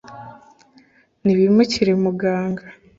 [1.23, 2.63] nibimukire mugaga,